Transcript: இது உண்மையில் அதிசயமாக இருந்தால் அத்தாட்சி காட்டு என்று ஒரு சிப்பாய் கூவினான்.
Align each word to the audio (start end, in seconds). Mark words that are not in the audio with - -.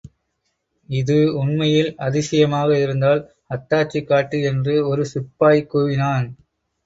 இது 0.89 1.17
உண்மையில் 1.33 1.95
அதிசயமாக 1.97 2.79
இருந்தால் 2.79 3.21
அத்தாட்சி 3.49 4.03
காட்டு 4.03 4.41
என்று 4.43 4.87
ஒரு 4.87 5.05
சிப்பாய் 5.05 5.69
கூவினான். 5.71 6.27